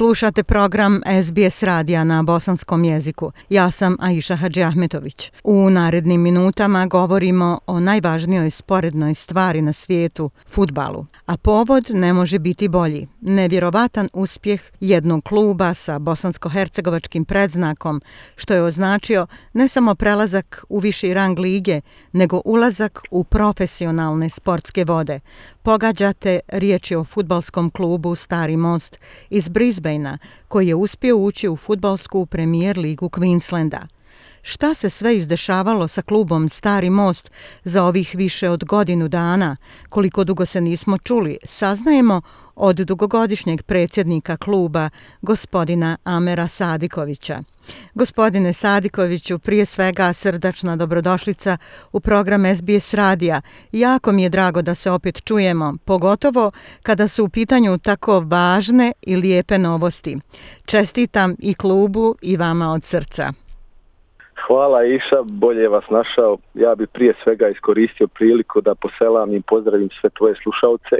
[0.00, 3.32] Slušate program SBS radija na bosanskom jeziku.
[3.48, 5.32] Ja sam Aisha Hadži Ahmetović.
[5.44, 11.06] U narednim minutama govorimo o najvažnijoj sporednoj stvari na svijetu, futbalu.
[11.26, 13.08] A povod ne može biti bolji.
[13.20, 18.02] Nevjerovatan uspjeh jednog kluba sa bosansko-hercegovačkim predznakom,
[18.36, 21.80] što je označio ne samo prelazak u viši rang lige,
[22.12, 25.20] nego ulazak u profesionalne sportske vode.
[25.62, 28.98] Pogađate riječi o futbalskom klubu Stari Most
[29.30, 30.18] iz Brisbanea,
[30.48, 33.80] koji je uspio ući u futbalsku premijer ligu Queenslanda.
[34.42, 37.30] Šta se sve izdešavalo sa klubom Stari Most
[37.64, 39.56] za ovih više od godinu dana,
[39.88, 42.22] koliko dugo se nismo čuli, saznajemo
[42.60, 44.90] od dugogodišnjeg predsjednika kluba,
[45.22, 47.38] gospodina Amera Sadikovića.
[47.94, 51.56] Gospodine Sadikoviću, prije svega srdačna dobrodošlica
[51.92, 53.40] u program SBS Radija.
[53.72, 56.50] Jako mi je drago da se opet čujemo, pogotovo
[56.82, 60.16] kada su u pitanju tako važne i lijepe novosti.
[60.66, 63.32] Čestitam i klubu i vama od srca.
[64.46, 66.38] Hvala Iša, bolje vas našao.
[66.54, 70.96] Ja bi prije svega iskoristio priliku da poselam i pozdravim sve tvoje slušalce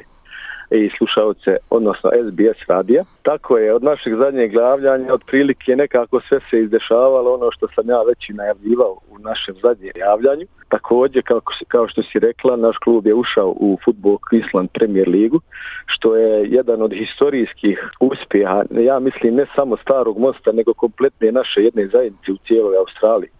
[0.70, 3.04] E, i slušalce, odnosno SBS radija.
[3.22, 8.02] Tako je, od našeg zadnjeg glavljanja, otprilike nekako sve se izdešavalo ono što sam ja
[8.02, 10.46] već i najavljivao u našem zadnjem javljanju.
[10.70, 15.40] Također, kao, kao što si rekla, naš klub je ušao u futbol Queensland Premier Ligu,
[15.86, 21.60] što je jedan od historijskih uspjeha, ja mislim ne samo starog mosta, nego kompletne naše
[21.60, 23.30] jedne zajednice u cijeloj Australiji.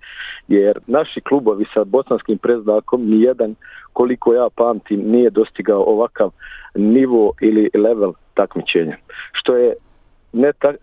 [0.49, 3.55] Jer naši klubovi sa bosanskim preznakom ni jedan
[3.93, 6.31] koliko ja pamtim nije dostigao ovakav
[6.75, 8.97] nivo ili level takmičenja.
[9.33, 9.75] Što je
[10.33, 10.75] ne ta, uh,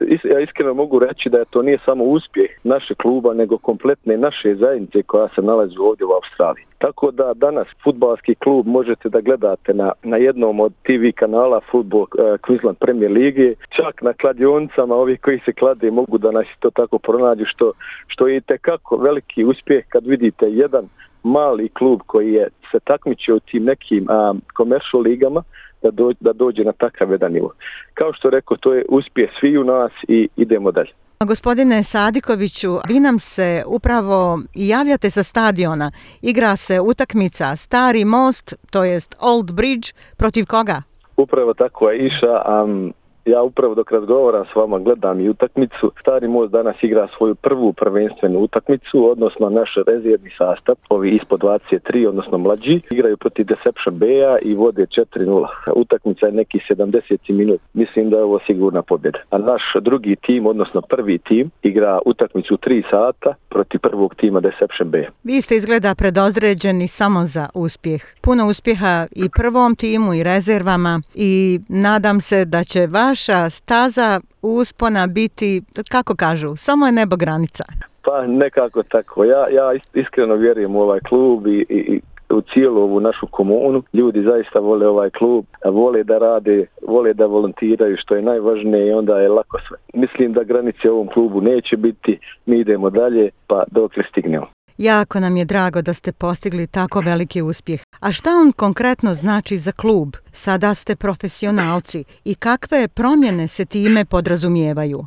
[0.00, 4.16] e, ja iskreno mogu reći da je to nije samo uspjeh naše kluba nego kompletne
[4.16, 6.64] naše zajednice koja se nalazi ovdje u Australiji.
[6.78, 12.02] Tako da danas futbalski klub možete da gledate na, na jednom od TV kanala Football
[12.02, 16.70] uh, Queensland Premier Lige, čak na kladionicama ovi koji se klade mogu da nas to
[16.70, 17.72] tako pronađu što,
[18.06, 20.88] što je tekako veliki uspjeh kad vidite jedan
[21.22, 25.42] mali klub koji je se takmičio u tim nekim um, commercial ligama
[25.82, 27.52] da, dođe, da dođe na takav jedan nivo.
[27.94, 30.90] Kao što rekao, to je uspjeh svi u nas i idemo dalje.
[31.24, 35.90] Gospodine Sadikoviću, vi nam se upravo javljate sa stadiona.
[36.22, 40.82] Igra se utakmica Stari most, to jest Old Bridge, protiv koga?
[41.16, 42.62] Upravo tako je iša.
[42.64, 42.92] Um,
[43.26, 45.92] ja upravo dok razgovaram s vama gledam i utakmicu.
[46.00, 52.08] Stari most danas igra svoju prvu prvenstvenu utakmicu, odnosno naš rezervni sastav, ovi ispod 23,
[52.08, 54.86] odnosno mlađi, igraju protiv Deception B-a i vode
[55.16, 55.46] 4-0.
[55.74, 57.60] Utakmica je neki 70 minut.
[57.72, 59.18] Mislim da je ovo sigurna pobjeda.
[59.30, 64.90] A naš drugi tim, odnosno prvi tim, igra utakmicu 3 sata protiv prvog tima Deception
[64.90, 65.08] B.
[65.24, 68.02] Vi ste izgleda predozređeni samo za uspjeh.
[68.22, 74.20] Puno uspjeha i prvom timu i rezervama i nadam se da će vaš vaša staza
[74.42, 77.64] uspona biti, kako kažu, samo je nebo granica?
[78.04, 79.24] Pa nekako tako.
[79.24, 82.00] Ja, ja iskreno vjerujem u ovaj klub i, i, i
[82.30, 83.82] u cijelu ovu našu komunu.
[83.92, 88.92] Ljudi zaista vole ovaj klub, vole da rade, vole da volontiraju, što je najvažnije i
[88.92, 89.76] onda je lako sve.
[89.94, 94.46] Mislim da granice ovom klubu neće biti, mi idemo dalje, pa dok stignemo.
[94.78, 97.80] Jako nam je drago da ste postigli tako veliki uspjeh.
[98.00, 100.08] A šta on konkretno znači za klub?
[100.32, 105.06] Sada ste profesionalci i kakve promjene se time podrazumijevaju?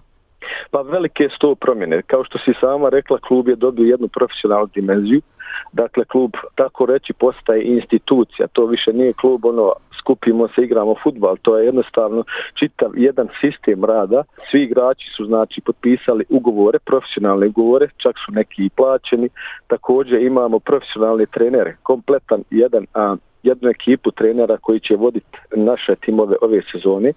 [0.72, 2.02] Pa velike su promjene.
[2.02, 5.22] Kao što si sama rekla, klub je dobio jednu profesionalnu dimenziju.
[5.74, 8.48] Dakle, klub, tako reći, postaje institucija.
[8.48, 13.86] To više nije klub ono skupimo se, igramo futbal, to je jednostavno čitav jedan sistem
[13.86, 14.24] rada.
[14.52, 19.30] Svi igrači su znači potpisali ugovore, profesionalne ugovore, čak su neki i plaćeni.
[19.68, 26.36] Također imamo profesionalne trenere, kompletan jedan a, jednu ekipu trenera koji će voditi naše timove
[26.42, 27.14] ove sezone.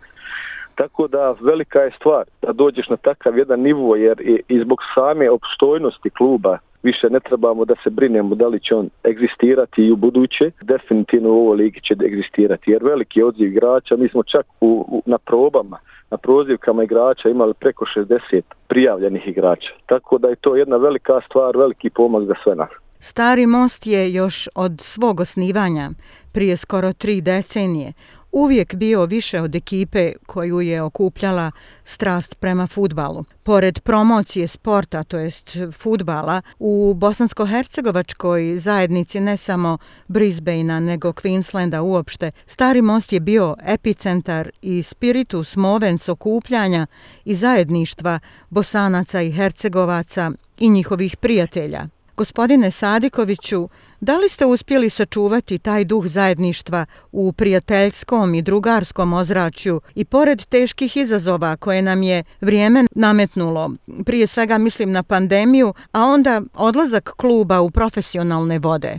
[0.74, 4.78] Tako da velika je stvar da dođeš na takav jedan nivo jer i, i zbog
[4.94, 9.92] same opstojnosti kluba više ne trebamo da se brinemo da li će on egzistirati i
[9.92, 10.50] u buduće.
[10.62, 15.02] Definitivno u ovoj ligi će egzistirati jer veliki odziv igrača, mi smo čak u, u,
[15.06, 15.78] na probama,
[16.10, 19.72] na prozivkama igrača imali preko 60 prijavljenih igrača.
[19.86, 22.70] Tako da je to jedna velika stvar, veliki pomak za sve nas.
[22.98, 25.90] Stari most je još od svog osnivanja,
[26.32, 27.92] prije skoro tri decenije,
[28.32, 31.50] uvijek bio više od ekipe koju je okupljala
[31.84, 33.24] strast prema futbalu.
[33.42, 42.30] Pored promocije sporta, to jest futbala, u bosansko-hercegovačkoj zajednici ne samo Brisbanea nego Queenslanda uopšte,
[42.46, 46.86] Stari most je bio epicentar i spiritus movens okupljanja
[47.24, 48.18] i zajedništva
[48.50, 51.86] bosanaca i hercegovaca i njihovih prijatelja.
[52.16, 53.68] Gospodine Sadikoviću,
[54.08, 60.46] da li ste uspjeli sačuvati taj duh zajedništva u prijateljskom i drugarskom ozračju i pored
[60.46, 63.70] teških izazova koje nam je vrijeme nametnulo,
[64.06, 68.92] prije svega mislim na pandemiju, a onda odlazak kluba u profesionalne vode?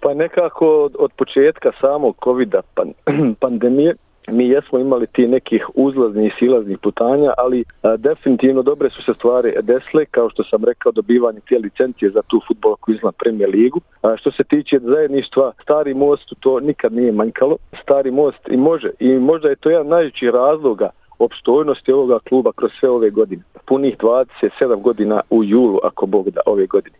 [0.00, 2.92] Pa nekako od, od početka samog COVID-a pan,
[3.44, 3.94] pandemije
[4.32, 9.12] mi jesmo imali ti nekih uzlaznih i silaznih putanja, ali a, definitivno dobre su se
[9.14, 13.12] stvari desle, kao što sam rekao, dobivanje te licencije za tu futbolku koji izna
[13.52, 13.80] ligu.
[14.02, 17.56] A, što se tiče zajedništva, stari most to nikad nije manjkalo.
[17.82, 22.70] Stari most i može, i možda je to jedan najveći razloga opstojnosti ovoga kluba kroz
[22.80, 23.42] sve ove godine.
[23.66, 26.96] Punih 27 godina u julu, ako Bog da, ove godine.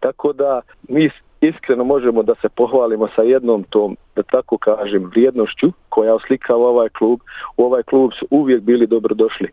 [0.00, 1.10] Tako da mi
[1.42, 6.88] iskreno možemo da se pohvalimo sa jednom tom, da tako kažem, vrijednošću koja oslikava ovaj
[6.88, 7.20] klub.
[7.56, 9.48] U ovaj klub su uvijek bili dobrodošli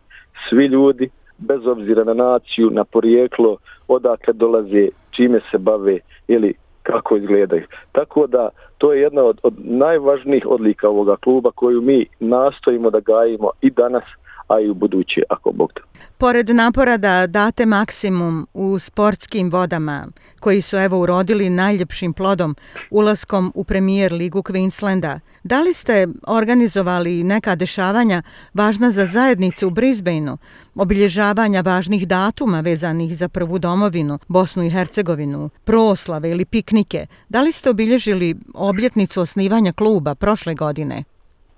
[0.48, 3.56] svi ljudi, bez obzira na naciju, na porijeklo,
[3.88, 5.98] odakle dolaze, čime se bave
[6.28, 7.66] ili kako izgledaju.
[7.92, 8.48] Tako da
[8.78, 13.70] to je jedna od, od najvažnijih odlika ovoga kluba koju mi nastojimo da gajimo i
[13.70, 14.04] danas,
[14.50, 15.80] a i u budući ako Bog da.
[16.18, 20.06] Pored napora da date maksimum u sportskim vodama,
[20.40, 22.56] koji su evo urodili najljepšim plodom
[22.90, 28.22] ulaskom u premijer ligu Queenslanda, da li ste organizovali neka dešavanja
[28.54, 30.36] važna za zajednicu u Brisbaneu,
[30.74, 37.52] obilježavanja važnih datuma vezanih za prvu domovinu, Bosnu i Hercegovinu, proslave ili piknike, da li
[37.52, 41.04] ste obilježili obljetnicu osnivanja kluba prošle godine?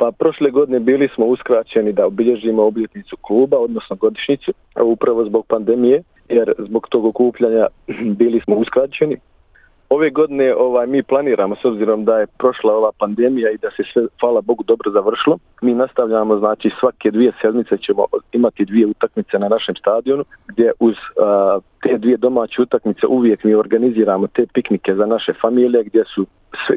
[0.02, 4.52] Pa prošle godine bili smo uskraćeni da obilježimo obljetnicu kluba, odnosno godišnicu,
[4.84, 7.66] upravo zbog pandemije, jer zbog tog okupljanja
[8.20, 9.16] bili smo uskraćeni.
[9.88, 13.82] Ove godine ovaj mi planiramo s obzirom da je prošla ova pandemija i da se
[13.92, 15.38] sve hvala Bogu dobro završilo.
[15.62, 20.94] Mi nastavljamo znači svake dvije sedmice ćemo imati dvije utakmice na našem stadionu gdje uz
[20.94, 26.26] uh, te dvije domaće utakmice uvijek mi organiziramo te piknike za naše familije gdje su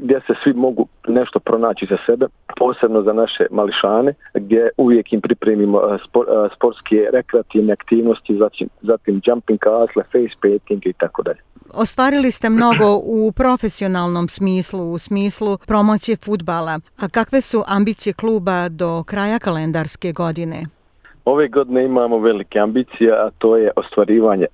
[0.01, 2.25] gdje se svi mogu nešto pronaći za sebe,
[2.57, 5.79] posebno za naše mališane, gdje uvijek im pripremimo
[6.09, 6.25] spor,
[6.55, 11.39] sportske rekreativne aktivnosti, zatim, zatim jumping castle, face painting i tako dalje.
[11.73, 16.79] Ostvarili ste mnogo u profesionalnom smislu, u smislu promocije futbala.
[17.03, 20.65] A kakve su ambicije kluba do kraja kalendarske godine?
[21.25, 24.45] Ove godine imamo velike ambicije, a to je ostvarivanje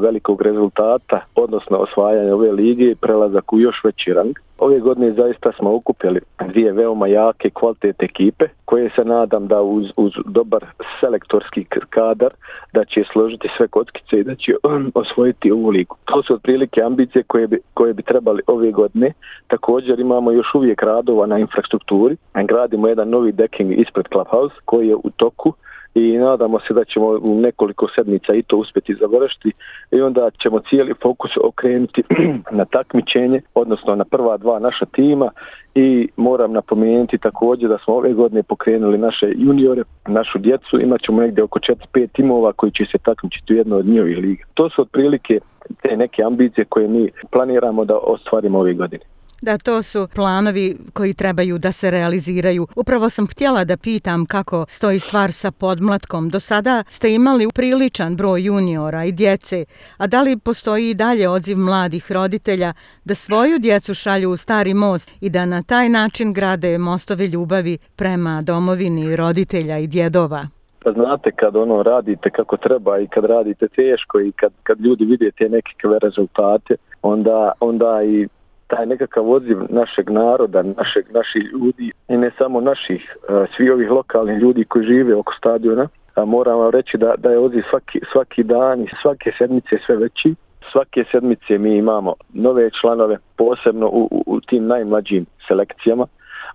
[0.00, 4.36] velikog rezultata, odnosno osvajanja ove lige i prelazak u još veći rang.
[4.58, 9.86] Ove godine zaista smo okupili dvije veoma jake kvalitet ekipe koje se nadam da uz,
[9.96, 10.64] uz dobar
[11.00, 12.30] selektorski kadar
[12.72, 15.96] da će složiti sve kockice i da će um, osvojiti ovu ligu.
[16.04, 19.12] To su otprilike ambicije koje bi, koje bi trebali ove godine.
[19.48, 22.16] Također imamo još uvijek radova na infrastrukturi.
[22.44, 25.52] Gradimo jedan novi decking ispred Clubhouse koji je u toku
[25.94, 29.52] i nadamo se da ćemo u nekoliko sedmica i to uspjeti završiti
[29.90, 32.02] i onda ćemo cijeli fokus okrenuti
[32.58, 35.30] na takmičenje, odnosno na prva dva naša tima
[35.74, 41.20] i moram napomenuti također da smo ove godine pokrenuli naše juniore, našu djecu, imat ćemo
[41.20, 44.44] negdje oko 4-5 timova koji će se takmičiti u jednoj od njihovih liga.
[44.54, 45.40] To su otprilike
[45.82, 49.04] te neke ambicije koje mi planiramo da ostvarimo ove godine.
[49.42, 52.66] Da, to su planovi koji trebaju da se realiziraju.
[52.76, 56.28] Upravo sam htjela da pitam kako stoji stvar sa podmlatkom.
[56.28, 59.64] Do sada ste imali priličan broj juniora i djece,
[59.96, 62.72] a da li postoji i dalje odziv mladih roditelja
[63.04, 67.78] da svoju djecu šalju u stari most i da na taj način grade mostove ljubavi
[67.96, 70.42] prema domovini roditelja i djedova?
[70.84, 75.04] Pa znate kad ono radite kako treba i kad radite teško i kad, kad ljudi
[75.04, 75.70] vide te neke
[76.02, 78.28] rezultate, onda, onda i
[78.70, 83.90] taj nekakav odziv našeg naroda, našeg, naših ljudi i ne samo naših, e, svi ovih
[83.90, 88.00] lokalnih ljudi koji žive oko stadiona, a moram vam reći da, da je odziv svaki,
[88.12, 90.34] svaki dan i svake sedmice sve veći.
[90.72, 96.06] Svake sedmice mi imamo nove članove, posebno u, u, u tim najmlađim selekcijama.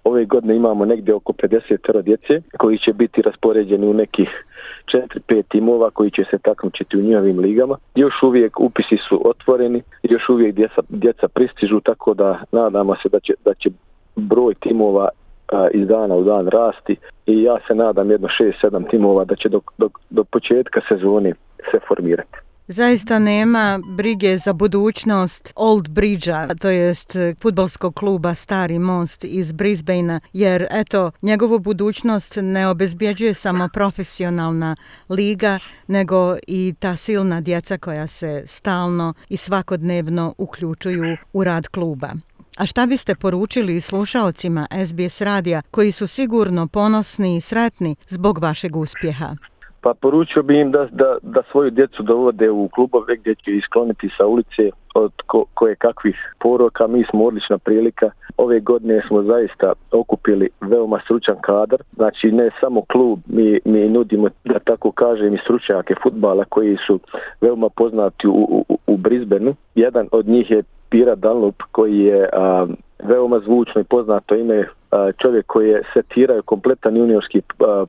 [0.06, 4.30] Ove godine imamo negdje oko 50 djece koji će biti raspoređeni u nekih
[4.94, 7.78] 4-5 timova koji će se takmičiti u njihovim ligama.
[7.96, 13.20] Još uvijek upisi su otvoreni, još uvijek djeca, djeca pristižu, tako da nadamo se da
[13.20, 13.70] će, da će
[14.16, 15.10] broj timova
[15.52, 16.96] a, iz dana u dan rasti
[17.26, 18.28] i ja se nadam jedno
[18.64, 21.34] 6-7 timova da će do, do, do početka sezone
[21.72, 22.45] se formirati.
[22.68, 30.20] Zaista nema brige za budućnost Old Bridgea, to jest futbolskog kluba Stari Most iz Brisbanea,
[30.34, 34.76] jer eto, njegovu budućnost ne obezbjeđuje samo profesionalna
[35.10, 42.10] liga, nego i ta silna djeca koja se stalno i svakodnevno uključuju u rad kluba.
[42.58, 48.76] A šta biste poručili slušaocima SBS radija koji su sigurno ponosni i sretni zbog vašeg
[48.76, 49.36] uspjeha?
[49.86, 54.10] Pa poručio bi im da, da, da svoju djecu dovode u klubove gdje će iskloniti
[54.18, 56.88] sa ulice od ko, koje kakvih poroka.
[56.88, 58.12] Mi smo odlična prilika.
[58.38, 61.82] Ove godine smo zaista okupili veoma stručan kadar.
[61.96, 67.00] Znači ne samo klub, mi, mi nudimo, da tako kažem, i stručnjake futbala koji su
[67.42, 69.54] veoma poznati u, u, u Brisbaneu.
[69.76, 72.68] Jedan od njih je Pira Dunlop koji je a,
[73.06, 74.68] veoma zvučno i poznato ime
[75.22, 77.42] čovjek koji je setirao kompletan juniorski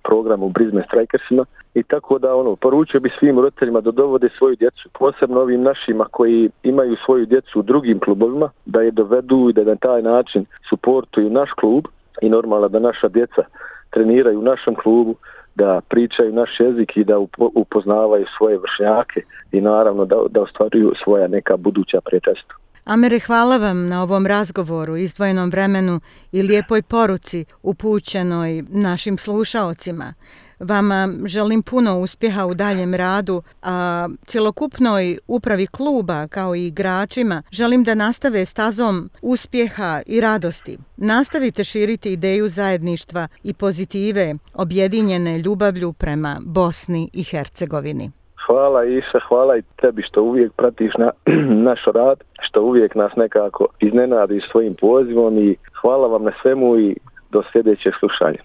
[0.03, 1.45] program u Brisbane Strikersima
[1.75, 6.07] i tako da ono poručio bi svim roditeljima da dovode svoju djecu, posebno ovim našima
[6.11, 10.45] koji imaju svoju djecu u drugim klubovima, da je dovedu i da na taj način
[10.69, 11.85] suportuju naš klub
[12.23, 13.43] i normalno da naša djeca
[13.91, 15.15] treniraju u našem klubu,
[15.55, 17.19] da pričaju naš jezik i da
[17.55, 19.21] upoznavaju svoje vršnjake
[19.53, 22.55] i naravno da, da ostvaruju svoja neka buduća prijateljstva.
[22.87, 26.01] Amere, hvala vam na ovom razgovoru, izdvojenom vremenu
[26.33, 30.15] i lijepoj poruci upućenoj našim slušaocima.
[30.61, 37.85] Vama želim puno uspjeha u daljem radu, a cjelokupnoj upravi kluba kao i igračima želim
[37.85, 40.79] da nastave stazom uspjeha i radosti.
[40.97, 48.11] Nastavite širiti ideju zajedništva i pozitive objedinjene ljubavlju prema Bosni i Hercegovini.
[48.47, 51.11] Hvala Iša, hvala i tebi što uvijek pratiš na,
[51.71, 56.97] naš rad, što uvijek nas nekako iznenadiš svojim pozivom i hvala vam na svemu i
[57.31, 58.39] do sljedećeg slušanja.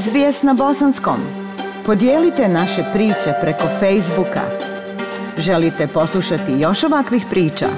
[0.00, 1.20] SBS na bosanskom.
[1.86, 4.44] Podijelite naše priče preko Facebooka.
[5.38, 7.68] Želite poslušati još ovakvih priča?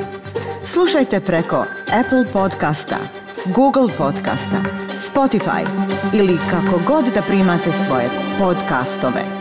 [0.73, 1.61] Slušajte preko
[2.00, 3.00] Apple podcasta,
[3.57, 4.61] Google podcasta,
[5.09, 5.62] Spotify
[6.21, 8.09] ili kako god da primate svoje
[8.40, 9.39] podcastove.